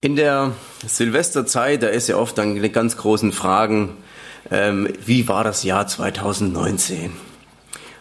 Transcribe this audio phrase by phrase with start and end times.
[0.00, 0.52] In der
[0.86, 3.96] Silvesterzeit, da ist ja oft dann die ganz großen Fragen,
[4.48, 7.10] ähm, wie war das Jahr 2019?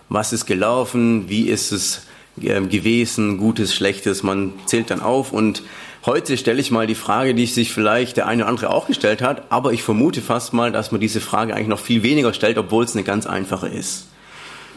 [0.07, 1.27] Was ist gelaufen?
[1.27, 2.03] Wie ist es
[2.39, 3.39] äh, gewesen?
[3.39, 4.21] Gutes, Schlechtes?
[4.21, 5.63] Man zählt dann auf und
[6.05, 9.23] heute stelle ich mal die Frage, die sich vielleicht der eine oder andere auch gestellt
[9.23, 12.59] hat, aber ich vermute fast mal, dass man diese Frage eigentlich noch viel weniger stellt,
[12.59, 14.05] obwohl es eine ganz einfache ist.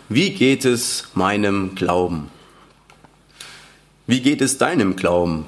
[0.08, 2.30] Wie geht es meinem Glauben?
[4.06, 5.44] Wie geht es deinem Glauben?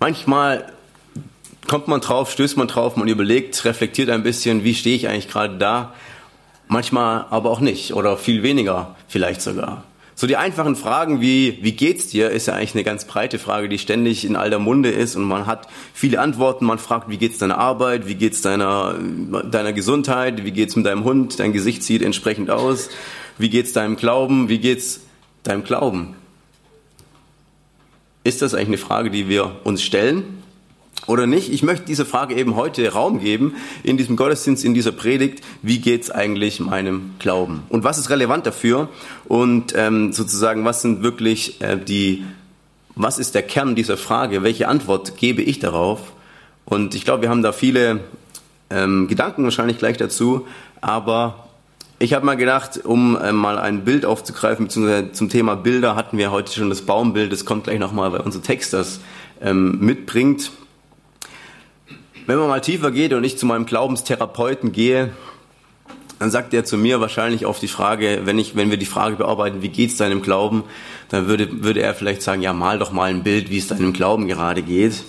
[0.00, 0.72] Manchmal
[1.66, 5.28] kommt man drauf, stößt man drauf, man überlegt, reflektiert ein bisschen, wie stehe ich eigentlich
[5.28, 5.92] gerade da.
[6.68, 9.84] Manchmal aber auch nicht oder viel weniger vielleicht sogar.
[10.14, 13.68] So die einfachen Fragen wie, wie geht's dir, ist ja eigentlich eine ganz breite Frage,
[13.68, 16.64] die ständig in alter Munde ist und man hat viele Antworten.
[16.64, 21.04] Man fragt, wie geht's deiner Arbeit, wie geht's deiner, deiner Gesundheit, wie geht's mit deinem
[21.04, 22.90] Hund, dein Gesicht sieht entsprechend aus,
[23.38, 25.02] wie geht's deinem Glauben, wie geht's
[25.44, 26.16] deinem Glauben.
[28.28, 30.42] Ist das eigentlich eine Frage, die wir uns stellen
[31.06, 31.50] oder nicht?
[31.50, 35.42] Ich möchte dieser Frage eben heute Raum geben in diesem Gottesdienst, in dieser Predigt.
[35.62, 37.62] Wie geht es eigentlich meinem Glauben?
[37.70, 38.90] Und was ist relevant dafür?
[39.24, 42.22] Und ähm, sozusagen, was sind wirklich äh, die,
[42.94, 44.42] was ist der Kern dieser Frage?
[44.42, 46.12] Welche Antwort gebe ich darauf?
[46.66, 48.00] Und ich glaube, wir haben da viele
[48.68, 50.46] ähm, Gedanken wahrscheinlich gleich dazu,
[50.82, 51.47] aber
[51.98, 56.16] ich habe mal gedacht, um äh, mal ein Bild aufzugreifen, beziehungsweise zum Thema Bilder hatten
[56.16, 59.00] wir heute schon das Baumbild, das kommt gleich nochmal, weil unser Text das
[59.40, 60.52] ähm, mitbringt.
[62.26, 65.10] Wenn man mal tiefer geht und ich zu meinem Glaubenstherapeuten gehe,
[66.18, 69.16] dann sagt er zu mir wahrscheinlich auf die Frage, wenn ich, wenn wir die Frage
[69.16, 70.64] bearbeiten, wie geht's deinem Glauben,
[71.08, 73.92] dann würde, würde er vielleicht sagen, ja, mal doch mal ein Bild, wie es deinem
[73.92, 75.04] Glauben gerade geht.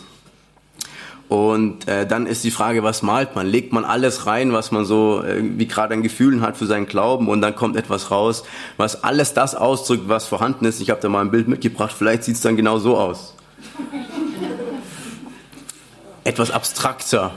[1.29, 3.45] Und äh, dann ist die Frage, was malt man?
[3.45, 6.87] Legt man alles rein, was man so äh, wie gerade an Gefühlen hat für seinen
[6.87, 8.43] Glauben und dann kommt etwas raus,
[8.77, 10.81] was alles das ausdrückt, was vorhanden ist.
[10.81, 13.35] Ich habe da mal ein Bild mitgebracht, vielleicht sieht es dann genau so aus.
[16.23, 17.31] etwas abstrakter.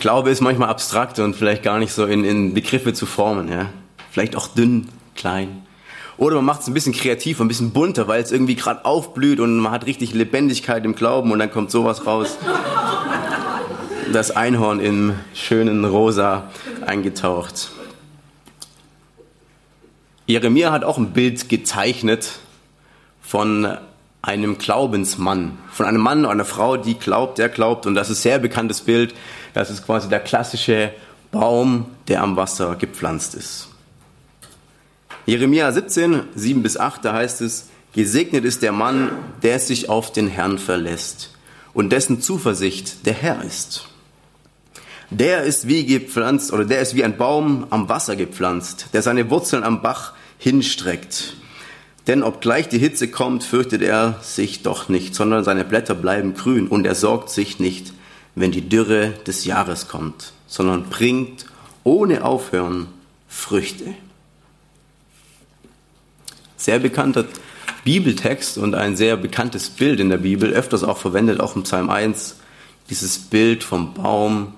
[0.00, 3.48] Glaube ist manchmal abstrakt und vielleicht gar nicht so in, in Begriffe zu formen.
[3.48, 3.68] Ja?
[4.10, 5.62] Vielleicht auch dünn, klein.
[6.22, 9.40] Oder man macht es ein bisschen kreativer, ein bisschen bunter, weil es irgendwie gerade aufblüht
[9.40, 12.38] und man hat richtig Lebendigkeit im Glauben und dann kommt sowas raus.
[14.12, 16.48] Das Einhorn im schönen Rosa
[16.86, 17.72] eingetaucht.
[20.26, 22.38] Jeremia hat auch ein Bild gezeichnet
[23.20, 23.76] von
[24.22, 27.84] einem Glaubensmann, von einem Mann oder einer Frau, die glaubt, der glaubt.
[27.84, 29.12] Und das ist ein sehr bekanntes Bild.
[29.54, 30.92] Das ist quasi der klassische
[31.32, 33.71] Baum, der am Wasser gepflanzt ist.
[35.24, 39.10] Jeremia 17, 7 bis 8, da heißt es, Gesegnet ist der Mann,
[39.42, 41.30] der sich auf den Herrn verlässt
[41.74, 43.86] und dessen Zuversicht der Herr ist.
[45.10, 49.30] Der ist wie gepflanzt oder der ist wie ein Baum am Wasser gepflanzt, der seine
[49.30, 51.36] Wurzeln am Bach hinstreckt.
[52.08, 56.66] Denn obgleich die Hitze kommt, fürchtet er sich doch nicht, sondern seine Blätter bleiben grün
[56.66, 57.92] und er sorgt sich nicht,
[58.34, 61.46] wenn die Dürre des Jahres kommt, sondern bringt
[61.84, 62.88] ohne Aufhören
[63.28, 63.94] Früchte
[66.64, 67.24] sehr bekannter
[67.84, 71.90] Bibeltext und ein sehr bekanntes Bild in der Bibel, öfters auch verwendet, auch im Psalm
[71.90, 72.36] 1,
[72.90, 74.54] dieses Bild vom Baum,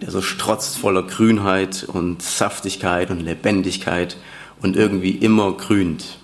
[0.00, 4.16] der so strotzt voller Grünheit und Saftigkeit und Lebendigkeit
[4.60, 6.18] und irgendwie immer grünt.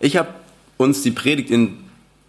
[0.00, 0.28] Ich habe
[0.76, 1.87] uns die Predigt in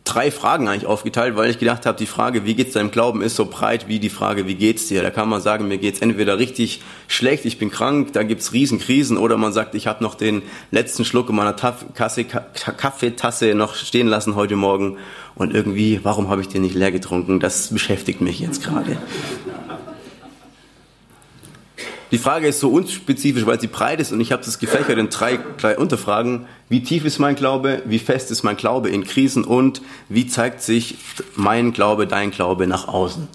[0.09, 3.35] drei Fragen eigentlich aufgeteilt, weil ich gedacht habe, die Frage, wie geht's deinem Glauben, ist
[3.35, 5.03] so breit wie die Frage, wie geht's dir?
[5.03, 9.17] Da kann man sagen, mir geht's entweder richtig schlecht, ich bin krank, da gibt's Riesenkrisen,
[9.17, 14.35] oder man sagt, ich habe noch den letzten Schluck in meiner Kaffeetasse noch stehen lassen
[14.35, 14.97] heute Morgen
[15.35, 17.39] und irgendwie, warum habe ich den nicht leer getrunken?
[17.39, 18.97] Das beschäftigt mich jetzt gerade.
[22.11, 25.09] Die Frage ist so unspezifisch, weil sie breit ist und ich habe das gefächert in
[25.09, 26.47] drei, drei Unterfragen.
[26.67, 27.83] Wie tief ist mein Glaube?
[27.85, 29.43] Wie fest ist mein Glaube in Krisen?
[29.43, 30.97] Und wie zeigt sich
[31.35, 33.27] mein Glaube, dein Glaube nach außen?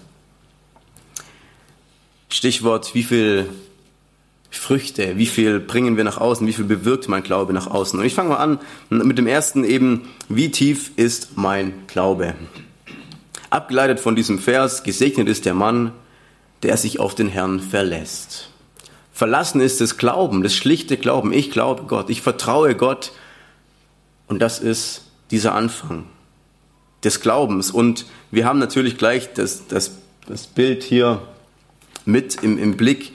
[2.27, 3.49] Stichwort, wie viel
[4.49, 7.97] Früchte, wie viel bringen wir nach außen, wie viel bewirkt mein Glaube nach außen?
[7.97, 12.35] Und ich fange mal an mit dem ersten eben, wie tief ist mein Glaube?
[13.49, 15.93] Abgeleitet von diesem Vers, gesegnet ist der Mann,
[16.63, 18.49] der sich auf den Herrn verlässt.
[19.15, 21.31] Verlassen ist das Glauben, das schlichte Glauben.
[21.31, 23.13] Ich glaube Gott, ich vertraue Gott.
[24.27, 26.03] Und das ist dieser Anfang.
[27.05, 27.71] des Glaubens.
[27.71, 31.21] Und wir haben natürlich gleich das, das, das Bild hier
[32.03, 33.13] mit im, im Blick.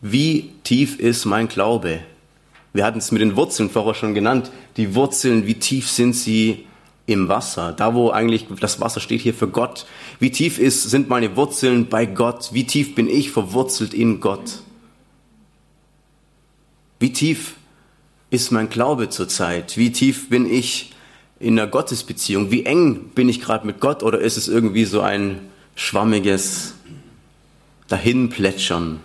[0.00, 2.00] Wie tief ist mein Glaube?
[2.72, 4.50] Wir hatten es mit den Wurzeln vorher schon genannt.
[4.78, 6.66] Die Wurzeln, wie tief sind sie
[7.06, 7.72] im Wasser?
[7.72, 9.86] Da, wo eigentlich das Wasser steht hier für Gott.
[10.18, 12.50] Wie tief ist, sind meine Wurzeln bei Gott?
[12.52, 14.62] Wie tief bin ich verwurzelt in Gott?
[16.98, 17.54] Wie tief
[18.30, 19.76] ist mein Glaube zurzeit?
[19.76, 20.92] Wie tief bin ich
[21.38, 22.50] in der Gottesbeziehung?
[22.50, 25.40] Wie eng bin ich gerade mit Gott oder ist es irgendwie so ein
[25.74, 26.74] schwammiges
[27.88, 29.00] Dahinplätschern?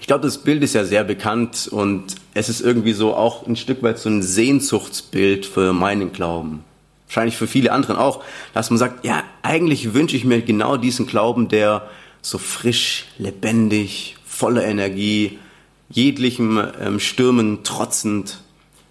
[0.00, 3.56] Ich glaube, das Bild ist ja sehr bekannt und es ist irgendwie so auch ein
[3.56, 6.64] Stück weit so ein Sehnsuchtsbild für meinen Glauben.
[7.06, 8.22] Wahrscheinlich für viele anderen auch,
[8.52, 11.88] dass man sagt, ja, eigentlich wünsche ich mir genau diesen Glauben, der
[12.22, 15.38] so frisch, lebendig, voller Energie,
[15.90, 18.40] jeglichem ähm, Stürmen trotzend,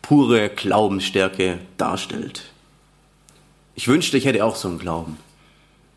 [0.04, 2.44] pure Glaubensstärke darstellt.
[3.74, 5.18] Ich wünschte, ich hätte auch so einen Glauben.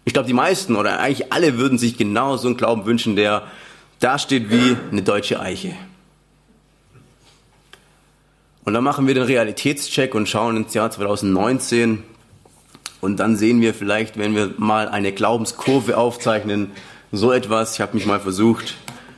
[0.06, 3.46] Ich glaube, die meisten oder eigentlich alle würden sich genau so einen Glauben wünschen, der
[4.00, 5.74] dasteht wie eine deutsche Eiche.
[8.64, 12.02] Und dann machen wir den Realitätscheck und schauen ins Jahr 2019
[13.02, 16.70] und dann sehen wir vielleicht, wenn wir mal eine Glaubenskurve aufzeichnen,
[17.10, 18.76] so etwas, ich habe mich mal versucht,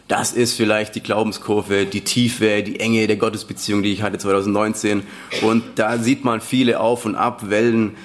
[0.08, 5.02] das ist vielleicht die Glaubenskurve, die Tiefe, die Enge der Gottesbeziehung, die ich hatte 2019.
[5.42, 7.96] Und da sieht man viele Auf- und Abwellen.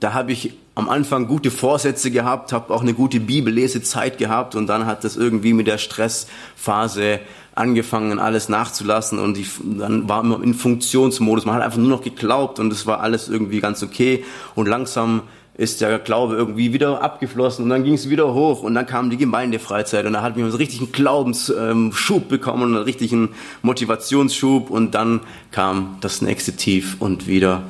[0.00, 4.66] Da habe ich am Anfang gute Vorsätze gehabt, habe auch eine gute Bibellesezeit gehabt und
[4.66, 7.20] dann hat das irgendwie mit der Stressphase
[7.54, 9.46] angefangen, alles nachzulassen und die,
[9.78, 11.44] dann war man in Funktionsmodus.
[11.44, 14.24] Man hat einfach nur noch geglaubt und es war alles irgendwie ganz okay
[14.56, 15.22] und langsam
[15.56, 19.10] ist der Glaube irgendwie wieder abgeflossen und dann ging es wieder hoch und dann kam
[19.10, 23.30] die Gemeindefreizeit und da hat man so richtig einen Glaubensschub bekommen, einen richtigen
[23.62, 25.20] Motivationsschub und dann
[25.52, 27.62] kam das nächste Tief und wieder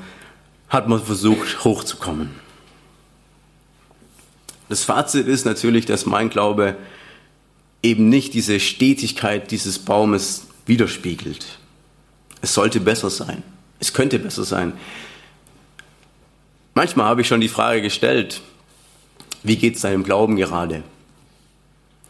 [0.70, 2.30] hat man versucht hochzukommen.
[4.70, 6.76] Das Fazit ist natürlich, dass mein Glaube
[7.82, 11.58] eben nicht diese Stetigkeit dieses Baumes widerspiegelt.
[12.40, 13.42] Es sollte besser sein.
[13.78, 14.72] Es könnte besser sein.
[16.74, 18.40] Manchmal habe ich schon die Frage gestellt,
[19.44, 20.82] wie geht es deinem Glauben gerade?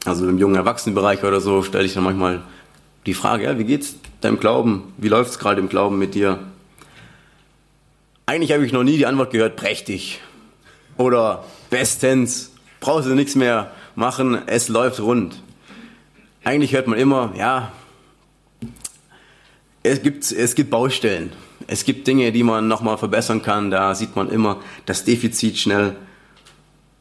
[0.07, 2.43] Also im jungen Erwachsenenbereich oder so stelle ich dann manchmal
[3.05, 4.95] die Frage, ja, wie geht's deinem Glauben?
[4.97, 6.39] Wie läuft es gerade im Glauben mit dir?
[8.25, 10.21] Eigentlich habe ich noch nie die Antwort gehört, prächtig
[10.97, 15.43] oder bestens, brauchst du nichts mehr machen, es läuft rund.
[16.43, 17.73] Eigentlich hört man immer, ja,
[19.83, 21.33] es gibt, es gibt Baustellen.
[21.67, 23.71] Es gibt Dinge, die man nochmal verbessern kann.
[23.71, 25.97] Da sieht man immer das Defizit schnell.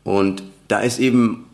[0.03, 1.45] Und da ist eben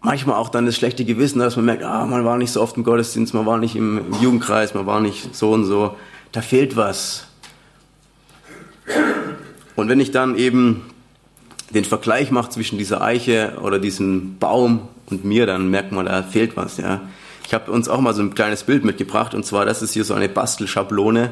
[0.00, 2.76] manchmal auch dann das schlechte Gewissen, dass man merkt, ah, man war nicht so oft
[2.76, 5.96] im Gottesdienst, man war nicht im Jugendkreis, man war nicht so und so.
[6.32, 7.26] Da fehlt was.
[9.74, 10.82] Und wenn ich dann eben
[11.70, 16.22] den Vergleich mache zwischen dieser Eiche oder diesem Baum und mir, dann merkt man, da
[16.22, 17.02] fehlt was, ja.
[17.46, 20.04] Ich habe uns auch mal so ein kleines Bild mitgebracht und zwar, das ist hier
[20.04, 21.30] so eine Bastelschablone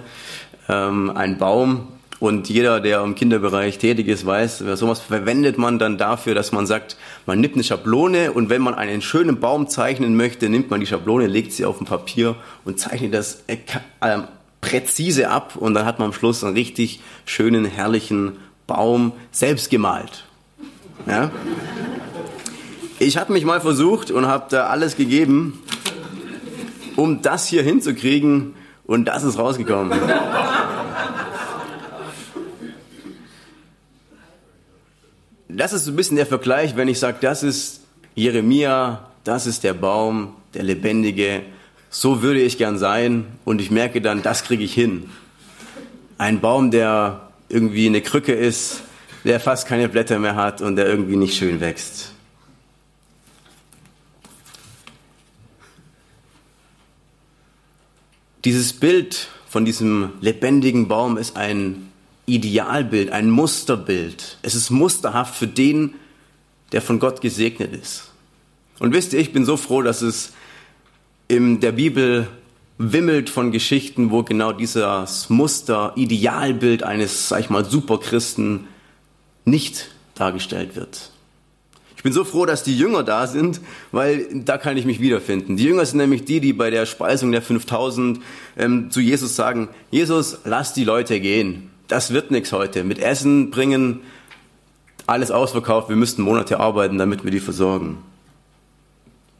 [0.68, 1.88] ähm, ein Baum.
[2.20, 6.66] Und jeder, der im Kinderbereich tätig ist, weiß, sowas verwendet man dann dafür, dass man
[6.66, 6.96] sagt,
[7.26, 10.86] man nimmt eine Schablone und wenn man einen schönen Baum zeichnen möchte, nimmt man die
[10.86, 13.56] Schablone, legt sie auf ein Papier und zeichnet das äh,
[14.62, 20.24] präzise ab und dann hat man am Schluss einen richtig schönen, herrlichen Baum selbst gemalt.
[21.06, 21.30] Ja?
[22.98, 25.60] Ich habe mich mal versucht und habe da alles gegeben,
[26.96, 28.54] um das hier hinzukriegen
[28.86, 29.98] und das ist rausgekommen.
[35.56, 37.82] Das ist ein bisschen der Vergleich, wenn ich sage, das ist
[38.16, 41.42] Jeremia, das ist der Baum, der Lebendige,
[41.90, 45.10] so würde ich gern sein und ich merke dann, das kriege ich hin.
[46.18, 48.82] Ein Baum, der irgendwie eine Krücke ist,
[49.22, 52.12] der fast keine Blätter mehr hat und der irgendwie nicht schön wächst.
[58.44, 61.92] Dieses Bild von diesem lebendigen Baum ist ein
[62.26, 64.38] Idealbild, ein Musterbild.
[64.42, 65.94] Es ist musterhaft für den,
[66.72, 68.10] der von Gott gesegnet ist.
[68.78, 70.32] Und wisst ihr, ich bin so froh, dass es
[71.28, 72.28] in der Bibel
[72.78, 78.66] wimmelt von Geschichten, wo genau dieses Muster, Idealbild eines, sag ich mal, Superchristen
[79.44, 81.10] nicht dargestellt wird.
[81.96, 83.60] Ich bin so froh, dass die Jünger da sind,
[83.92, 85.56] weil da kann ich mich wiederfinden.
[85.56, 88.20] Die Jünger sind nämlich die, die bei der Speisung der 5000
[88.58, 91.70] ähm, zu Jesus sagen, Jesus, lass die Leute gehen.
[91.88, 92.84] Das wird nichts heute.
[92.84, 94.00] Mit Essen bringen,
[95.06, 97.98] alles ausverkauft, wir müssten Monate arbeiten, damit wir die versorgen.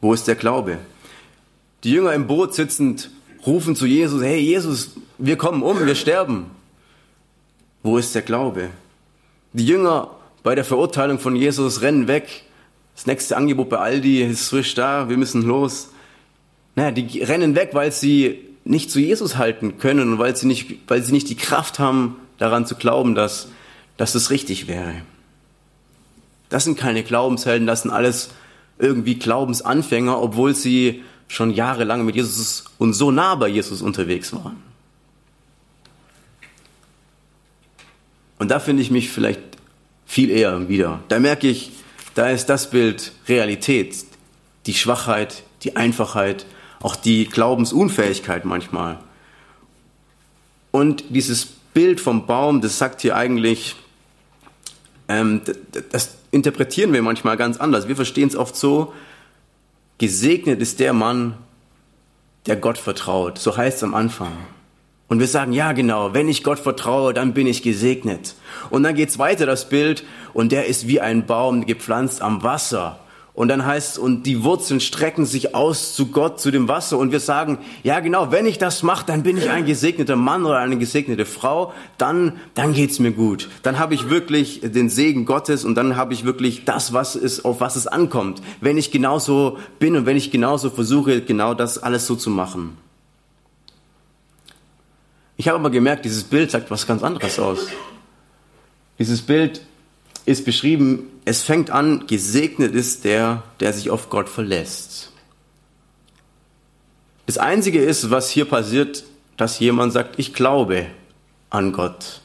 [0.01, 0.77] Wo ist der Glaube?
[1.83, 3.09] Die Jünger im Boot sitzend
[3.45, 6.47] rufen zu Jesus, hey Jesus, wir kommen um, wir sterben.
[7.83, 8.69] Wo ist der Glaube?
[9.53, 10.11] Die Jünger
[10.43, 12.43] bei der Verurteilung von Jesus rennen weg.
[12.95, 15.89] Das nächste Angebot bei Aldi ist frisch da, wir müssen los.
[16.75, 20.79] Naja, die rennen weg, weil sie nicht zu Jesus halten können und weil sie nicht,
[20.87, 23.49] weil sie nicht die Kraft haben, daran zu glauben, dass,
[23.97, 24.93] dass es richtig wäre.
[26.49, 28.29] Das sind keine Glaubenshelden, das sind alles
[28.77, 34.61] irgendwie Glaubensanfänger, obwohl sie schon jahrelang mit Jesus und so nah bei Jesus unterwegs waren.
[38.37, 39.41] Und da finde ich mich vielleicht
[40.05, 40.99] viel eher wieder.
[41.07, 41.71] Da merke ich,
[42.13, 44.05] da ist das Bild Realität,
[44.65, 46.45] die Schwachheit, die Einfachheit,
[46.81, 48.99] auch die Glaubensunfähigkeit manchmal.
[50.71, 53.75] Und dieses Bild vom Baum, das sagt hier eigentlich,
[55.09, 55.41] ähm,
[55.91, 57.89] das interpretieren wir manchmal ganz anders.
[57.89, 58.93] Wir verstehen es oft so,
[59.97, 61.37] gesegnet ist der Mann,
[62.45, 63.37] der Gott vertraut.
[63.37, 64.31] So heißt es am Anfang.
[65.09, 68.35] Und wir sagen, ja genau, wenn ich Gott vertraue, dann bin ich gesegnet.
[68.69, 73.01] Und dann geht's weiter, das Bild, und der ist wie ein Baum gepflanzt am Wasser.
[73.35, 76.97] Und dann heißt und die Wurzeln strecken sich aus zu Gott, zu dem Wasser.
[76.97, 80.45] Und wir sagen, ja genau, wenn ich das mache, dann bin ich ein gesegneter Mann
[80.45, 81.73] oder eine gesegnete Frau.
[81.97, 83.49] Dann, dann geht's mir gut.
[83.61, 87.43] Dann habe ich wirklich den Segen Gottes und dann habe ich wirklich das, was es,
[87.43, 88.41] auf was es ankommt.
[88.61, 92.77] Wenn ich genauso bin und wenn ich genauso versuche, genau das alles so zu machen.
[95.35, 97.67] Ich habe aber gemerkt, dieses Bild sagt was ganz anderes aus.
[98.97, 99.61] Dieses Bild
[100.25, 105.11] ist beschrieben, es fängt an, gesegnet ist der, der sich auf Gott verlässt.
[107.25, 109.03] Das Einzige ist, was hier passiert,
[109.37, 110.87] dass jemand sagt, ich glaube
[111.49, 112.21] an Gott.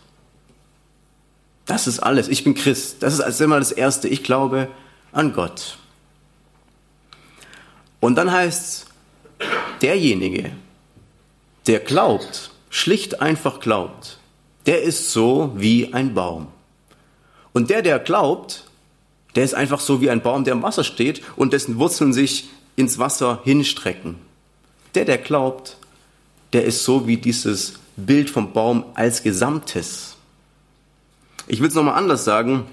[1.66, 2.28] Das ist alles.
[2.28, 3.02] Ich bin Christ.
[3.02, 4.09] Das ist immer das Erste.
[4.09, 4.69] Ich glaube
[5.12, 5.78] an Gott.
[8.00, 8.87] Und dann heißt
[9.38, 9.47] es,
[9.80, 10.52] derjenige,
[11.66, 14.19] der glaubt, schlicht einfach glaubt,
[14.66, 16.49] der ist so wie ein Baum.
[17.52, 18.64] Und der, der glaubt,
[19.35, 22.49] der ist einfach so wie ein Baum, der im Wasser steht und dessen Wurzeln sich
[22.76, 24.16] ins Wasser hinstrecken.
[24.95, 25.76] Der, der glaubt,
[26.52, 30.16] der ist so wie dieses Bild vom Baum als Gesamtes.
[31.47, 32.64] Ich will es nochmal anders sagen.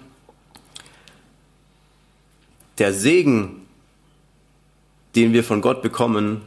[2.77, 3.65] Der Segen,
[5.15, 6.41] den wir von Gott bekommen,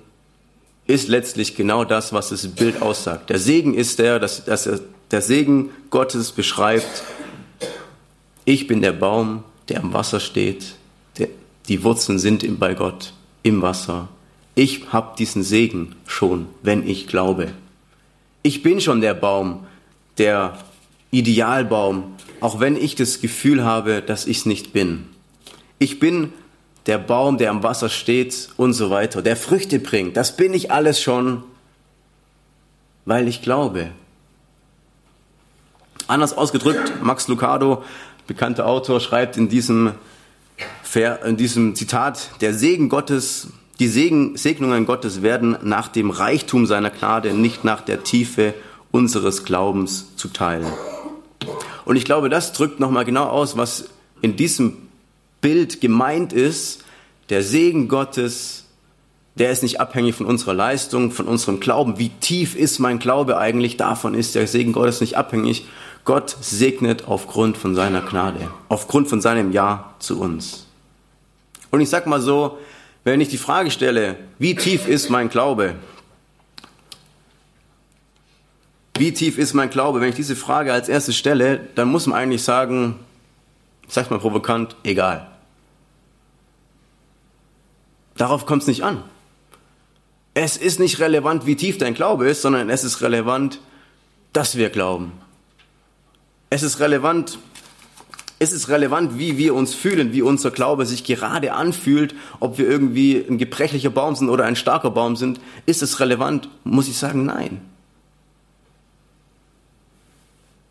[0.87, 3.31] ist letztlich genau das, was das Bild aussagt.
[3.31, 4.69] Der Segen ist der, dass, dass
[5.11, 7.05] der Segen Gottes beschreibt,
[8.51, 10.75] ich bin der Baum, der am Wasser steht.
[11.69, 13.13] Die Wurzeln sind bei Gott
[13.45, 14.09] im Wasser.
[14.57, 17.53] Ich habe diesen Segen schon, wenn ich glaube.
[18.43, 19.67] Ich bin schon der Baum,
[20.19, 20.59] der
[21.13, 25.07] Idealbaum, auch wenn ich das Gefühl habe, dass ich es nicht bin.
[25.79, 26.33] Ich bin
[26.87, 30.17] der Baum, der am Wasser steht und so weiter, der Früchte bringt.
[30.17, 31.45] Das bin ich alles schon,
[33.05, 33.93] weil ich glaube.
[36.09, 37.85] Anders ausgedrückt, Max Lucado
[38.31, 39.91] bekannter Autor, schreibt in diesem,
[41.27, 43.49] in diesem Zitat, der Segen Gottes,
[43.81, 48.55] die Segen, Segnungen Gottes werden nach dem Reichtum seiner Gnade, nicht nach der Tiefe
[48.93, 50.65] unseres Glaubens zuteil.
[51.85, 53.87] Und ich glaube, das drückt nochmal genau aus, was
[54.23, 54.77] in diesem
[55.41, 56.85] Bild gemeint ist.
[57.31, 58.67] Der Segen Gottes,
[59.35, 61.99] der ist nicht abhängig von unserer Leistung, von unserem Glauben.
[61.99, 63.77] Wie tief ist mein Glaube eigentlich?
[63.77, 65.65] Davon ist der Segen Gottes nicht abhängig,
[66.11, 70.67] Gott segnet aufgrund von seiner Gnade, aufgrund von seinem Ja zu uns.
[71.71, 72.59] Und ich sag mal so,
[73.05, 75.77] wenn ich die Frage stelle, wie tief ist mein Glaube?
[78.99, 80.01] Wie tief ist mein Glaube?
[80.01, 82.99] Wenn ich diese Frage als erstes stelle, dann muss man eigentlich sagen,
[83.87, 85.31] ich sag's mal provokant, egal.
[88.17, 89.05] Darauf kommt es nicht an.
[90.35, 93.61] Es ist nicht relevant, wie tief dein Glaube ist, sondern es ist relevant,
[94.33, 95.13] dass wir glauben.
[96.53, 97.39] Es ist relevant,
[98.41, 102.69] es ist relevant, wie wir uns fühlen, wie unser Glaube sich gerade anfühlt, ob wir
[102.69, 105.41] irgendwie ein gebrechlicher Baum sind oder ein starker Baum sind.
[105.67, 106.49] Ist es relevant?
[106.65, 107.61] Muss ich sagen, nein.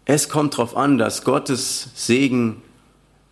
[0.03, 2.61] Es kommt darauf an, dass Gottes Segen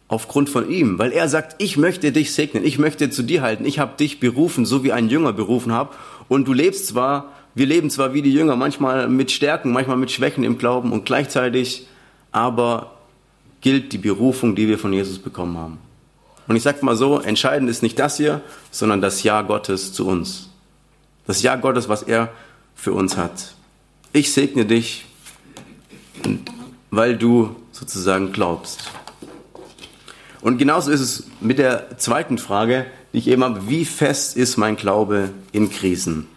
[0.08, 3.66] aufgrund von ihm, weil er sagt, ich möchte dich segnen, ich möchte zu dir halten,
[3.66, 5.96] ich habe dich berufen, so wie ein Jünger berufen habe.
[6.30, 10.12] Und du lebst zwar, wir leben zwar wie die Jünger, manchmal mit Stärken, manchmal mit
[10.12, 11.88] Schwächen im Glauben und gleichzeitig
[12.32, 12.98] aber
[13.62, 15.78] gilt die Berufung, die wir von Jesus bekommen haben.
[16.48, 18.42] Und ich sage mal so, entscheidend ist nicht das hier,
[18.72, 20.50] sondern das Ja Gottes zu uns.
[21.26, 22.30] Das Ja Gottes, was er
[22.76, 23.54] für uns hat.
[24.14, 25.06] Ich segne dich,
[26.90, 28.92] weil du sozusagen glaubst.
[30.42, 34.58] Und genauso ist es mit der zweiten Frage, die ich eben habe, wie fest ist
[34.58, 36.28] mein Glaube in Krisen?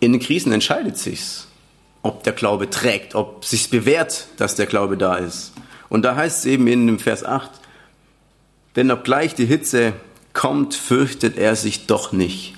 [0.00, 1.46] In den Krisen entscheidet sich's,
[2.02, 5.52] ob der Glaube trägt, ob sich bewährt, dass der Glaube da ist.
[5.90, 7.50] Und da heißt es eben in dem Vers 8,
[8.76, 9.92] denn obgleich die Hitze
[10.32, 12.54] kommt, fürchtet er sich doch nicht.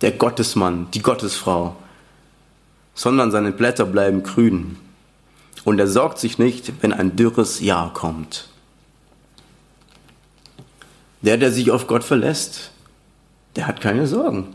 [0.00, 1.76] Der Gottesmann, die Gottesfrau,
[2.94, 4.76] sondern seine Blätter bleiben grün.
[5.64, 8.48] Und er sorgt sich nicht, wenn ein dürres Jahr kommt.
[11.22, 12.70] Der, der sich auf Gott verlässt,
[13.56, 14.54] der hat keine Sorgen.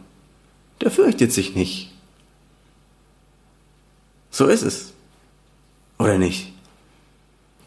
[0.82, 1.89] Der fürchtet sich nicht.
[4.40, 4.94] So ist es.
[5.98, 6.54] Oder nicht?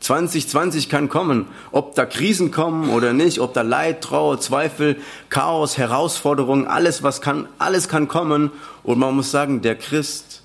[0.00, 4.96] 2020 kann kommen, ob da Krisen kommen oder nicht, ob da Leid, Trauer, Zweifel,
[5.28, 8.50] Chaos, Herausforderungen, alles was kann, alles kann kommen
[8.84, 10.44] und man muss sagen, der Christ,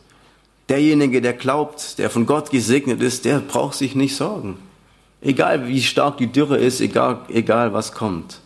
[0.67, 4.59] derjenige, der glaubt, der von Gott gesegnet ist, der braucht sich nicht sorgen.
[5.21, 8.41] Egal wie stark die Dürre ist, egal, egal was kommt.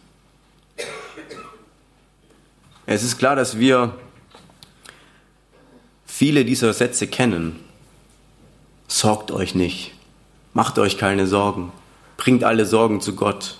[2.86, 3.96] Es ist klar, dass wir
[6.06, 7.71] viele dieser Sätze kennen.
[9.02, 9.94] Sorgt euch nicht.
[10.54, 11.72] Macht euch keine Sorgen.
[12.18, 13.58] Bringt alle Sorgen zu Gott.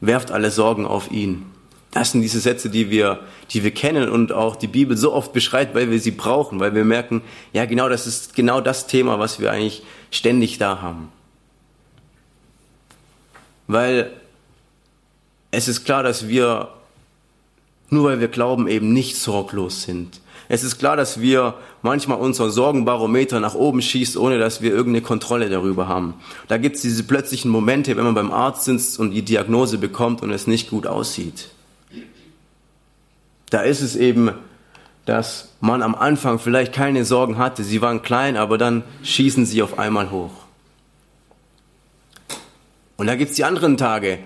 [0.00, 1.44] Werft alle Sorgen auf ihn.
[1.90, 5.34] Das sind diese Sätze, die wir, die wir kennen und auch die Bibel so oft
[5.34, 7.20] beschreibt, weil wir sie brauchen, weil wir merken,
[7.52, 11.12] ja genau, das ist genau das Thema, was wir eigentlich ständig da haben.
[13.66, 14.10] Weil
[15.50, 16.70] es ist klar, dass wir,
[17.90, 20.22] nur weil wir glauben, eben nicht sorglos sind.
[20.48, 25.02] Es ist klar, dass wir manchmal unser Sorgenbarometer nach oben schießt, ohne dass wir irgendeine
[25.02, 26.14] Kontrolle darüber haben.
[26.48, 30.22] Da gibt es diese plötzlichen Momente, wenn man beim Arzt sitzt und die Diagnose bekommt
[30.22, 31.48] und es nicht gut aussieht.
[33.50, 34.32] Da ist es eben,
[35.06, 37.62] dass man am Anfang vielleicht keine Sorgen hatte.
[37.62, 40.32] Sie waren klein, aber dann schießen sie auf einmal hoch.
[42.96, 44.18] Und da gibt es die anderen Tage,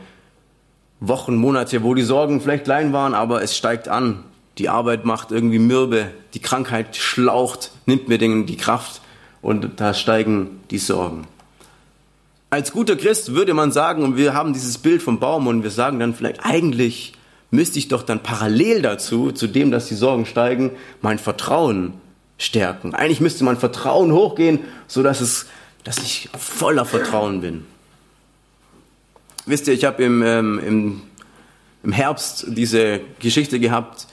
[1.00, 4.24] Wochen, Monate, wo die Sorgen vielleicht klein waren, aber es steigt an
[4.58, 9.00] die Arbeit macht irgendwie mürbe, die Krankheit schlaucht, nimmt mir die Kraft
[9.40, 11.26] und da steigen die Sorgen.
[12.50, 15.70] Als guter Christ würde man sagen, und wir haben dieses Bild vom Baum und wir
[15.70, 17.12] sagen dann vielleicht, eigentlich
[17.50, 21.94] müsste ich doch dann parallel dazu, zu dem, dass die Sorgen steigen, mein Vertrauen
[22.38, 22.94] stärken.
[22.94, 25.46] Eigentlich müsste mein Vertrauen hochgehen, so dass es,
[25.84, 27.64] dass ich voller Vertrauen bin.
[29.46, 31.02] Wisst ihr, ich habe im, ähm, im,
[31.82, 34.06] im Herbst diese Geschichte gehabt,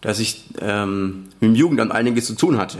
[0.00, 2.78] dass ich ähm, mit dem Jugendamt einiges zu tun hatte.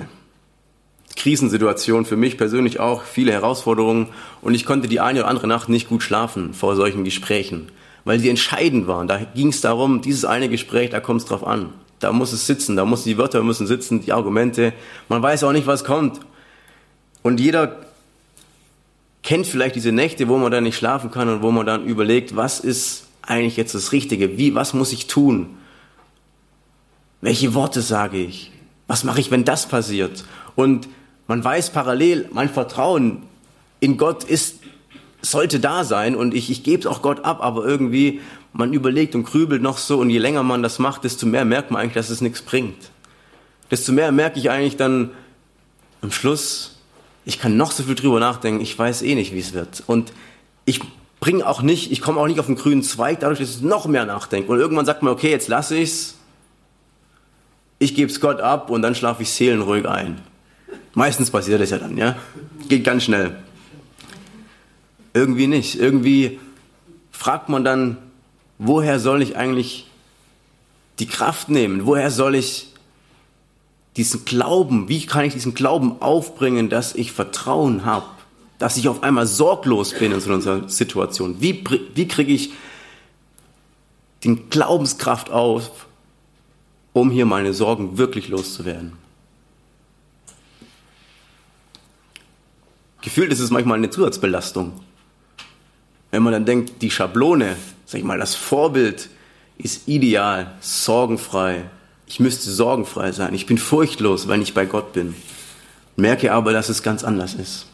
[1.17, 4.09] Krisensituation für mich persönlich auch, viele Herausforderungen
[4.41, 7.73] und ich konnte die eine oder andere Nacht nicht gut schlafen vor solchen Gesprächen,
[8.05, 9.09] weil sie entscheidend waren.
[9.09, 11.71] Da ging es darum, dieses eine Gespräch, da kommt es drauf an.
[11.99, 14.73] Da muss es sitzen, da muss die Wörter müssen sitzen, die Argumente.
[15.09, 16.21] Man weiß auch nicht, was kommt.
[17.23, 17.77] Und jeder
[19.25, 22.37] kennt vielleicht diese Nächte, wo man dann nicht schlafen kann und wo man dann überlegt,
[22.37, 24.39] was ist eigentlich jetzt das Richtige?
[24.39, 25.58] Wie, was muss ich tun?
[27.21, 28.53] Welche Worte sage ich?
[28.87, 30.25] Was mache ich, wenn das passiert?
[30.55, 30.89] Und
[31.27, 33.23] man weiß parallel, mein Vertrauen
[33.81, 34.61] in Gott ist,
[35.21, 38.21] sollte da sein und ich, ich gebe es auch Gott ab, aber irgendwie,
[38.53, 41.71] man überlegt und grübelt noch so und je länger man das macht, desto mehr merkt
[41.71, 42.91] man eigentlich, dass es nichts bringt.
[43.71, 45.11] Desto mehr merke ich eigentlich dann
[46.01, 46.77] am Schluss,
[47.25, 49.83] ich kann noch so viel drüber nachdenken, ich weiß eh nicht, wie es wird.
[49.87, 50.13] Und
[50.65, 50.81] ich
[51.21, 53.87] bringe auch nicht, ich komme auch nicht auf den grünen Zweig, dadurch, dass ich noch
[53.87, 54.51] mehr nachdenke.
[54.51, 56.18] Und irgendwann sagt man, okay, jetzt lasse ich's
[57.79, 60.21] ich gebe es Gott ab und dann schlafe ich seelenruhig ein.
[60.95, 62.17] Meistens passiert das ja dann, ja?
[62.69, 63.37] Geht ganz schnell.
[65.15, 65.79] Irgendwie nicht.
[65.79, 66.41] Irgendwie
[67.11, 67.99] fragt man dann,
[68.59, 69.87] woher soll ich eigentlich
[70.99, 71.87] die Kraft nehmen?
[71.87, 72.75] Woher soll ich
[73.97, 78.07] diesen Glauben, wie kann ich diesen Glauben aufbringen, dass ich Vertrauen habe?
[78.59, 81.41] Dass ich auf einmal sorglos bin in so einer Situation?
[81.41, 81.65] Wie,
[81.95, 82.53] wie kriege ich
[84.25, 85.88] den Glaubenskraft auf,
[86.93, 88.93] um hier meine Sorgen wirklich loszuwerden.
[93.01, 94.73] Gefühlt ist es manchmal eine Zusatzbelastung.
[96.11, 99.11] Wenn man dann denkt, die Schablone, sag ich mal, das Vorbild
[99.57, 101.65] ist ideal, sorgenfrei.
[102.07, 103.35] Ich müsste sorgenfrei sein.
[103.35, 105.15] Ich bin furchtlos, wenn ich bei Gott bin.
[105.97, 107.67] Merke aber, dass es ganz anders ist.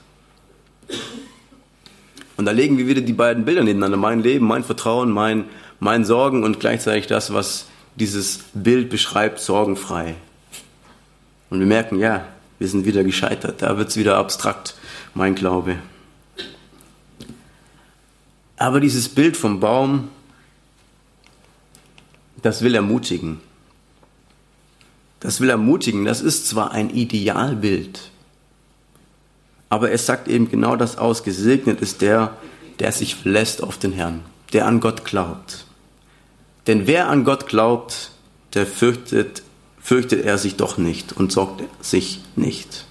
[2.37, 3.97] Und da legen wir wieder die beiden Bilder nebeneinander.
[3.97, 5.45] Mein Leben, mein Vertrauen, mein,
[5.79, 10.15] mein Sorgen und gleichzeitig das, was dieses Bild beschreibt, sorgenfrei.
[11.51, 12.27] Und wir merken, ja,
[12.59, 13.63] wir sind wieder gescheitert.
[13.63, 14.75] Da wird es wieder abstrakt,
[15.15, 15.79] mein Glaube.
[18.57, 20.09] Aber dieses Bild vom Baum,
[22.43, 23.41] das will ermutigen.
[25.21, 26.05] Das will ermutigen.
[26.05, 28.11] Das ist zwar ein Idealbild,
[29.71, 31.25] aber es sagt eben genau das aus.
[31.25, 32.37] Gesegnet ist der,
[32.79, 34.21] der sich verlässt auf den Herrn,
[34.53, 35.67] der an Gott glaubt.
[36.67, 38.11] Denn wer an Gott glaubt,
[38.55, 39.43] der fürchtet,
[39.81, 42.87] fürchtet er sich doch nicht und sorgt sich nicht.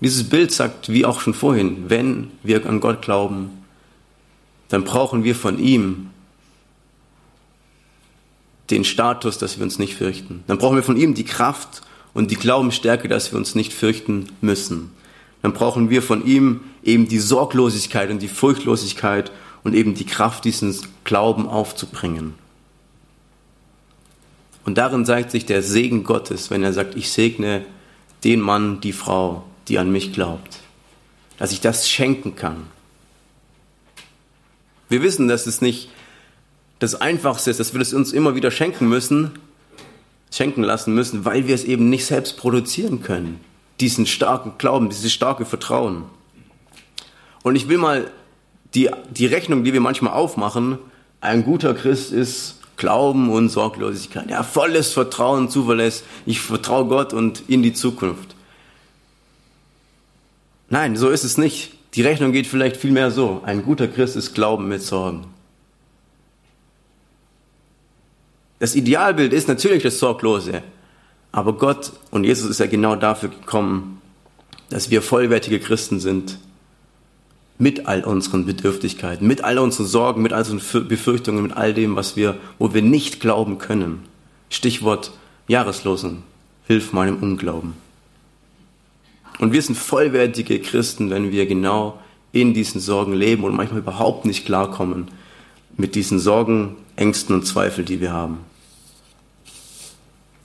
[0.00, 3.50] Dieses Bild sagt, wie auch schon vorhin, wenn wir an Gott glauben,
[4.68, 6.10] dann brauchen wir von ihm
[8.70, 10.44] den Status, dass wir uns nicht fürchten.
[10.46, 11.82] Dann brauchen wir von ihm die Kraft
[12.14, 14.92] und die Glaubensstärke, dass wir uns nicht fürchten müssen.
[15.42, 19.32] Dann brauchen wir von ihm eben die Sorglosigkeit und die Furchtlosigkeit
[19.64, 22.34] und eben die Kraft, diesen Glauben aufzubringen.
[24.64, 27.64] Und darin zeigt sich der Segen Gottes, wenn er sagt, ich segne
[28.24, 30.58] den Mann, die Frau, die an mich glaubt.
[31.38, 32.66] Dass ich das schenken kann.
[34.88, 35.90] Wir wissen, dass es nicht
[36.78, 39.32] das Einfachste ist, dass wir das uns immer wieder schenken müssen,
[40.30, 43.40] schenken lassen müssen, weil wir es eben nicht selbst produzieren können.
[43.80, 46.04] Diesen starken Glauben, dieses starke Vertrauen.
[47.42, 48.10] Und ich will mal
[48.78, 50.78] die, die Rechnung, die wir manchmal aufmachen,
[51.20, 54.30] ein guter Christ ist Glauben und Sorglosigkeit.
[54.30, 56.04] Ja, volles Vertrauen, Zuverlässig.
[56.26, 58.36] Ich vertraue Gott und in die Zukunft.
[60.70, 61.72] Nein, so ist es nicht.
[61.94, 63.42] Die Rechnung geht vielleicht vielmehr so.
[63.44, 65.26] Ein guter Christ ist Glauben mit Sorgen.
[68.60, 70.62] Das Idealbild ist natürlich das Sorglose.
[71.32, 74.00] Aber Gott und Jesus ist ja genau dafür gekommen,
[74.70, 76.38] dass wir vollwertige Christen sind.
[77.58, 81.96] Mit all unseren Bedürftigkeiten, mit all unseren Sorgen, mit all unseren Befürchtungen, mit all dem,
[81.96, 84.00] was wir, wo wir nicht glauben können.
[84.48, 85.10] Stichwort
[85.48, 86.22] Jahreslosen.
[86.66, 87.72] Hilf meinem Unglauben.
[89.38, 91.98] Und wir sind vollwertige Christen, wenn wir genau
[92.32, 95.08] in diesen Sorgen leben und manchmal überhaupt nicht klarkommen
[95.76, 98.38] mit diesen Sorgen, Ängsten und Zweifeln, die wir haben.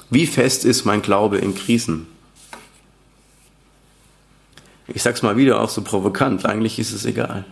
[0.10, 2.08] Wie fest ist mein Glaube in Krisen?
[4.88, 7.46] Ich sag's mal wieder auch so provokant, eigentlich ist es egal.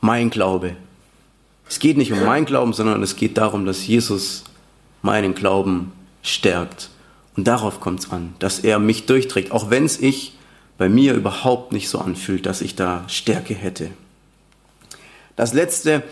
[0.00, 0.76] Mein Glaube.
[1.68, 4.44] Es geht nicht um mein Glauben, sondern es geht darum, dass Jesus
[5.02, 6.90] meinen Glauben stärkt
[7.36, 10.32] und darauf kommt es an, dass er mich durchträgt, auch wenn es sich
[10.78, 13.90] bei mir überhaupt nicht so anfühlt, dass ich da Stärke hätte.
[15.36, 16.02] Das letzte,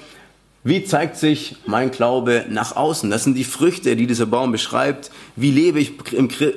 [0.64, 3.10] wie zeigt sich mein Glaube nach außen?
[3.10, 5.10] Das sind die Früchte, die dieser Baum beschreibt.
[5.36, 5.92] Wie lebe ich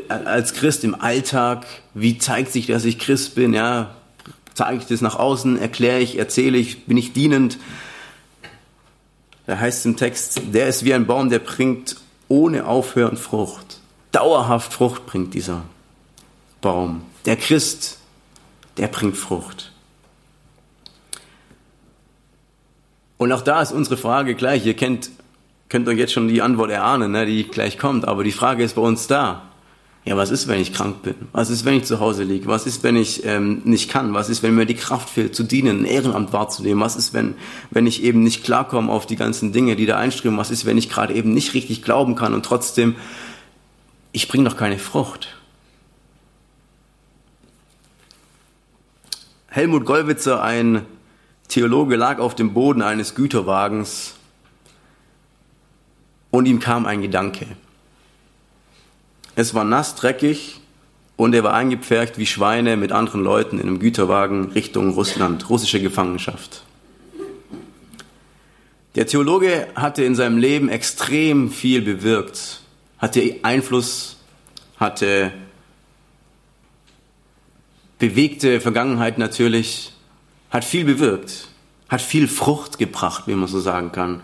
[0.10, 1.66] als Christ im Alltag?
[1.94, 3.54] Wie zeigt sich, dass ich Christ bin?
[3.54, 3.96] Ja,
[4.54, 5.60] zeige ich das nach außen?
[5.60, 6.86] Erkläre ich, erzähle ich?
[6.86, 7.60] Bin ich dienend?
[9.46, 13.78] Da heißt es im Text, der ist wie ein Baum, der bringt ohne Aufhören Frucht
[14.18, 15.62] dauerhaft Frucht bringt, dieser
[16.62, 17.04] Baum.
[17.26, 18.00] Der Christ,
[18.78, 19.72] der bringt Frucht.
[23.28, 24.66] Und auch da ist unsere Frage gleich.
[24.66, 25.10] Ihr kennt,
[25.68, 28.08] könnt euch jetzt schon die Antwort erahnen, ne, die gleich kommt.
[28.08, 29.42] Aber die Frage ist bei uns da.
[30.06, 31.16] Ja, was ist, wenn ich krank bin?
[31.34, 32.48] Was ist, wenn ich zu Hause liege?
[32.48, 34.14] Was ist, wenn ich ähm, nicht kann?
[34.14, 36.82] Was ist, wenn mir die Kraft fehlt, zu dienen, ein Ehrenamt wahrzunehmen?
[36.82, 37.36] Was ist, wenn,
[37.72, 40.40] wenn ich eben nicht klarkomme auf die ganzen Dinge, die da einströmen?
[40.40, 42.96] Was ist, wenn ich gerade eben nicht richtig glauben kann und trotzdem
[44.14, 45.36] ich bringe doch keine Frucht.
[49.48, 50.86] Helmut Gollwitzer, ein
[51.48, 54.16] Theologe, lag auf dem Boden eines Güterwagens
[56.32, 57.48] und ihm kam ein Gedanke.
[59.36, 60.60] Es war nass, dreckig
[61.16, 65.82] und er war eingepfercht wie Schweine mit anderen Leuten in einem Güterwagen Richtung Russland, russische
[65.82, 66.64] Gefangenschaft.
[68.96, 72.62] Der Theologe hatte in seinem Leben extrem viel bewirkt
[72.98, 74.18] hatte Einfluss,
[74.78, 75.32] hatte
[78.00, 79.94] bewegte Vergangenheit natürlich,
[80.50, 81.50] hat viel bewirkt,
[81.90, 84.22] hat viel Frucht gebracht, wie man so sagen kann.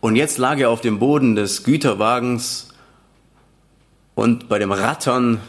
[0.00, 2.68] Und jetzt lag er auf dem Boden des Güterwagens
[4.14, 5.40] und bei dem Rattern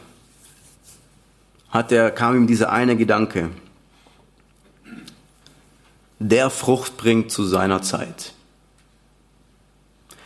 [1.70, 3.50] hat er, kam ihm dieser eine Gedanke.
[6.20, 8.34] Der Frucht bringt zu seiner Zeit.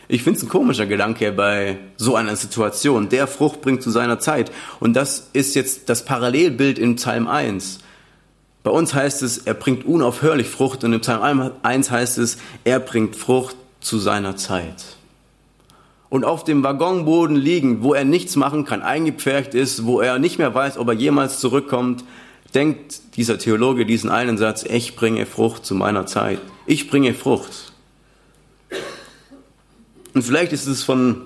[0.08, 3.08] Ich finde es ein komischer Gedanke bei so einer Situation.
[3.08, 4.50] Der Frucht bringt zu seiner Zeit.
[4.80, 7.80] Und das ist jetzt das Parallelbild in Psalm 1.
[8.62, 12.80] Bei uns heißt es, er bringt unaufhörlich Frucht und im Psalm 1 heißt es, er
[12.80, 14.84] bringt Frucht zu seiner Zeit.
[16.10, 20.38] Und auf dem Waggonboden liegend, wo er nichts machen kann, eingepfercht ist, wo er nicht
[20.38, 22.04] mehr weiß, ob er jemals zurückkommt,
[22.54, 26.40] denkt dieser Theologe diesen einen Satz, ich bringe Frucht zu meiner Zeit.
[26.66, 27.72] Ich bringe Frucht.
[30.14, 31.22] Und vielleicht ist es von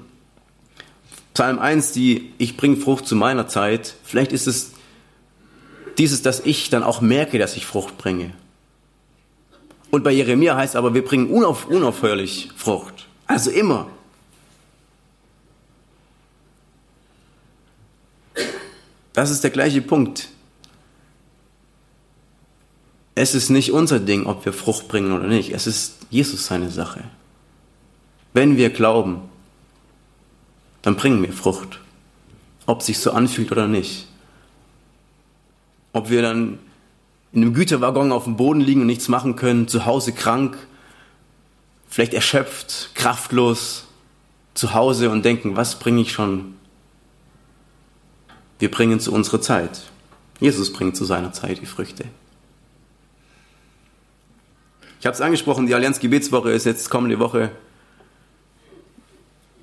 [1.32, 4.72] Psalm 1, die Ich bringe Frucht zu meiner Zeit, vielleicht ist es
[5.98, 8.33] dieses, dass ich dann auch merke, dass ich Frucht bringe.
[9.90, 13.07] Und bei Jeremia heißt aber, wir bringen unauf, unaufhörlich Frucht.
[13.26, 13.88] Also immer.
[19.12, 20.28] Das ist der gleiche Punkt.
[23.14, 25.52] Es ist nicht unser Ding, ob wir Frucht bringen oder nicht.
[25.52, 27.05] Es ist Jesus seine Sache.
[28.33, 29.20] Wenn wir glauben,
[30.81, 31.81] dann bringen wir Frucht,
[32.64, 34.09] ob es sich so anfühlt oder nicht.
[35.92, 36.59] Ob wir dann
[37.33, 40.57] in einem Güterwaggon auf dem Boden liegen und nichts machen können, zu Hause krank,
[41.88, 43.87] vielleicht erschöpft, kraftlos,
[44.55, 46.55] zu Hause und denken, was bringe ich schon?
[48.59, 49.83] Wir bringen zu unserer Zeit.
[50.40, 52.05] Jesus bringt zu seiner Zeit die Früchte.
[55.00, 57.50] Ich habe es angesprochen, die Allianz Gebetswoche ist jetzt kommende Woche.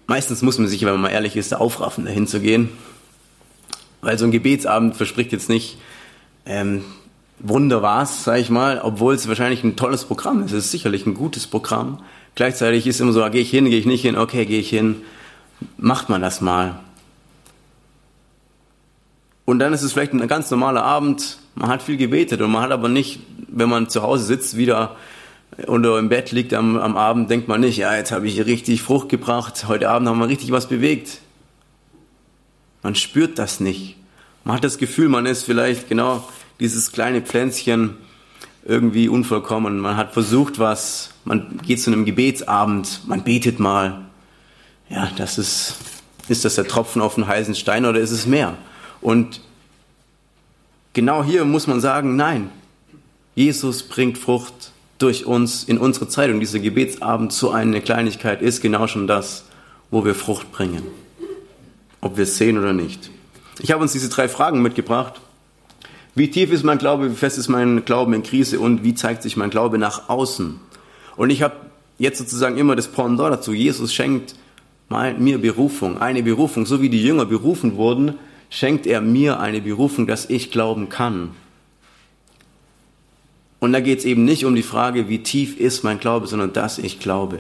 [0.08, 2.70] Meistens muss man sich, wenn man mal ehrlich ist, aufraffen, dahin zu gehen.
[4.02, 5.78] Weil so ein Gebetsabend verspricht jetzt nicht
[6.46, 6.84] ähm,
[7.40, 10.52] Wunder war's, sag ich mal, obwohl es wahrscheinlich ein tolles Programm ist.
[10.52, 12.04] Es ist sicherlich ein gutes Programm.
[12.36, 14.98] Gleichzeitig ist immer so, gehe ich hin, gehe ich nicht hin, okay, gehe ich hin.
[15.78, 16.80] Macht man das mal.
[19.46, 21.40] Und dann ist es vielleicht ein ganz normaler Abend.
[21.56, 24.96] Man hat viel gebetet und man hat aber nicht, wenn man zu Hause sitzt, wieder
[25.68, 28.82] oder im Bett liegt am, am Abend, denkt man nicht, ja, jetzt habe ich richtig
[28.82, 31.20] Frucht gebracht, heute Abend haben wir richtig was bewegt.
[32.84, 33.98] Man spürt das nicht.
[34.44, 36.28] Man hat das Gefühl, man ist vielleicht genau
[36.60, 37.98] dieses kleine Pflänzchen
[38.66, 39.80] irgendwie unvollkommen.
[39.80, 44.02] Man hat versucht was, man geht zu einem Gebetsabend, man betet mal.
[44.90, 45.76] Ja, das ist,
[46.28, 48.58] ist das der Tropfen auf den heißen Stein oder ist es mehr?
[49.02, 49.42] Und
[50.94, 52.50] genau hier muss man sagen, nein,
[53.36, 58.62] Jesus bringt Frucht durch uns in unsere Zeit und dieser Gebetsabend so eine Kleinigkeit ist
[58.62, 59.46] genau schon das,
[59.92, 60.84] wo wir Frucht bringen.
[62.02, 63.10] Ob wir es sehen oder nicht.
[63.60, 65.20] Ich habe uns diese drei Fragen mitgebracht.
[66.16, 69.22] Wie tief ist mein Glaube, wie fest ist mein Glauben in Krise und wie zeigt
[69.22, 70.60] sich mein Glaube nach außen?
[71.18, 71.56] Und ich habe
[71.98, 73.54] jetzt sozusagen immer das Pendant dazu.
[73.54, 74.36] Jesus schenkt
[74.90, 78.16] mir Berufung, eine Berufung, so wie die Jünger berufen wurden,
[78.50, 81.32] schenkt er mir eine Berufung, dass ich glauben kann.
[83.60, 86.54] Und da geht es eben nicht um die Frage, wie tief ist mein Glaube, sondern
[86.54, 87.40] dass ich glaube.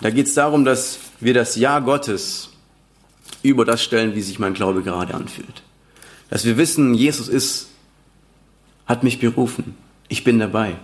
[0.00, 2.51] Da geht es darum, dass wir das Ja Gottes
[3.42, 5.62] über das stellen, wie sich mein Glaube gerade anfühlt.
[6.30, 7.68] Dass wir wissen, Jesus ist,
[8.86, 9.74] hat mich berufen.
[10.08, 10.76] Ich bin dabei.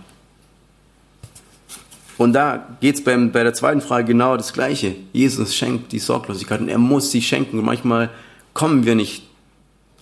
[2.17, 4.95] Und da geht es bei der zweiten Frage genau das Gleiche.
[5.13, 7.59] Jesus schenkt die Sorglosigkeit und er muss sie schenken.
[7.59, 8.09] Und manchmal
[8.53, 9.23] kommen wir nicht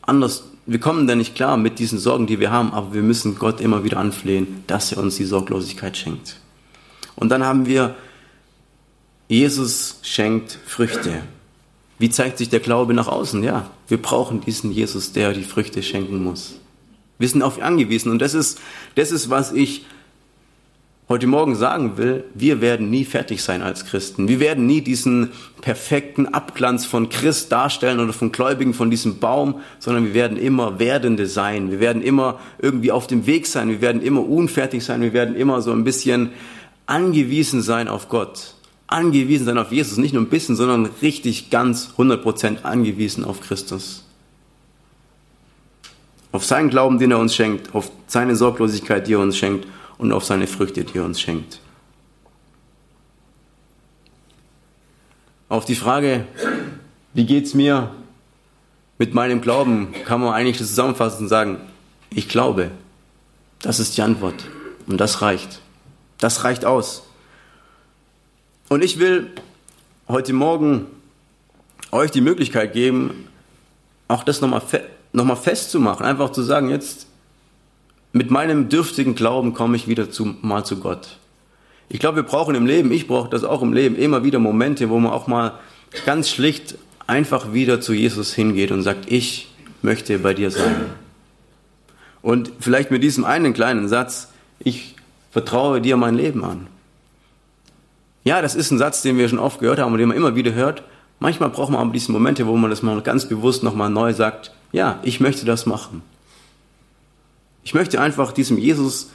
[0.01, 3.39] anders wir kommen da nicht klar mit diesen Sorgen, die wir haben, aber wir müssen
[3.39, 6.41] Gott immer wieder anflehen, dass er uns die Sorglosigkeit schenkt.
[7.15, 7.95] Und dann haben wir,
[9.29, 11.21] Jesus schenkt Früchte.
[11.99, 13.43] Wie zeigt sich der Glaube nach außen?
[13.43, 16.59] Ja, wir brauchen diesen Jesus, der die Früchte schenken muss.
[17.17, 18.59] Wir sind auf ihn angewiesen und das ist,
[18.95, 19.85] das ist, was ich
[21.09, 24.27] heute Morgen sagen will, wir werden nie fertig sein als Christen.
[24.27, 25.31] Wir werden nie diesen
[25.61, 30.79] perfekten Abglanz von Christ darstellen oder von Gläubigen von diesem Baum, sondern wir werden immer
[30.79, 31.71] Werdende sein.
[31.71, 33.69] Wir werden immer irgendwie auf dem Weg sein.
[33.69, 35.01] Wir werden immer unfertig sein.
[35.01, 36.31] Wir werden immer so ein bisschen
[36.85, 38.53] angewiesen sein auf Gott.
[38.87, 39.97] Angewiesen sein auf Jesus.
[39.97, 44.05] Nicht nur ein bisschen, sondern richtig ganz 100% angewiesen auf Christus.
[46.31, 50.11] Auf seinen Glauben, den er uns schenkt, auf seine Sorglosigkeit, die er uns schenkt und
[50.11, 51.59] auf seine Früchte, die er uns schenkt.
[55.49, 56.25] Auf die Frage,
[57.13, 57.91] wie geht's mir
[58.97, 61.59] mit meinem Glauben, kann man eigentlich zusammenfassen und sagen,
[62.09, 62.71] ich glaube.
[63.61, 64.45] Das ist die Antwort.
[64.85, 65.61] Und das reicht.
[66.19, 67.06] Das reicht aus.
[68.69, 69.31] Und ich will
[70.09, 70.87] heute Morgen
[71.91, 73.27] euch die Möglichkeit geben,
[74.07, 76.05] auch das nochmal fe noch festzumachen.
[76.05, 77.07] Einfach zu sagen, jetzt
[78.11, 81.17] mit meinem dürftigen Glauben komme ich wieder zu, mal zu Gott.
[81.89, 84.89] Ich glaube, wir brauchen im Leben, ich brauche das auch im Leben, immer wieder Momente,
[84.89, 85.53] wo man auch mal
[86.05, 86.75] ganz schlicht
[87.07, 89.49] einfach wieder zu Jesus hingeht und sagt, ich
[89.81, 90.87] möchte bei dir sein.
[92.21, 94.27] Und vielleicht mit diesem einen kleinen Satz,
[94.59, 94.95] ich
[95.31, 96.67] vertraue dir mein Leben an.
[98.27, 100.35] Ja, das ist ein Satz, den wir schon oft gehört haben und den man immer
[100.35, 100.83] wieder hört.
[101.21, 104.51] Manchmal braucht man aber diese Momente, wo man das mal ganz bewusst nochmal neu sagt,
[104.73, 106.01] ja, ich möchte das machen.
[107.63, 109.11] Ich möchte einfach diesem Jesus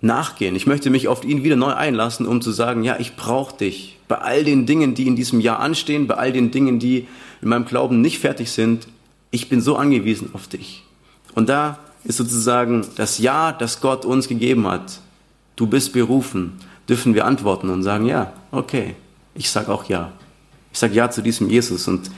[0.00, 0.56] nachgehen.
[0.56, 3.96] Ich möchte mich auf ihn wieder neu einlassen, um zu sagen, ja, ich brauche dich.
[4.08, 7.06] Bei all den Dingen, die in diesem Jahr anstehen, bei all den Dingen, die
[7.42, 8.88] in meinem Glauben nicht fertig sind,
[9.30, 10.82] ich bin so angewiesen auf dich.
[11.36, 14.98] Und da ist sozusagen das Ja, das Gott uns gegeben hat.
[15.54, 16.58] Du bist berufen.
[16.90, 18.94] Dürfen wir antworten und sagen, ja, okay,
[19.34, 20.12] ich sage auch Ja.
[20.72, 21.88] Ich sage Ja zu diesem Jesus.
[21.88, 22.10] Und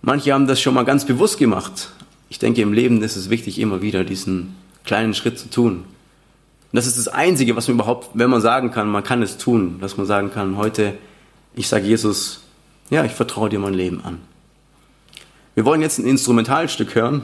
[0.00, 1.90] manche haben das schon mal ganz bewusst gemacht
[2.30, 5.72] ich denke, im Leben ist es wichtig, immer wieder diesen kleinen Schritt zu tun.
[5.74, 9.36] Und das ist das Einzige, was man überhaupt, wenn man sagen kann, man kann es
[9.36, 10.94] tun, dass man sagen kann, heute,
[11.54, 12.44] ich sage Jesus,
[12.88, 14.20] ja, ich vertraue dir mein Leben an.
[15.56, 17.22] Wir wollen jetzt ein Instrumentalstück hören.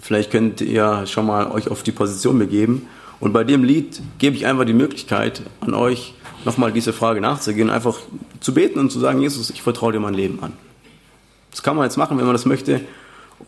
[0.00, 2.88] Vielleicht könnt ihr schon mal euch auf die Position begeben.
[3.20, 7.70] Und bei dem Lied gebe ich einfach die Möglichkeit an euch, nochmal diese Frage nachzugehen,
[7.70, 7.98] einfach
[8.40, 10.52] zu beten und zu sagen, Jesus, ich vertraue dir mein Leben an.
[11.50, 12.80] Das kann man jetzt machen, wenn man das möchte.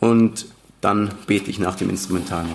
[0.01, 0.47] und
[0.81, 2.47] dann bete ich nach dem Instrumental.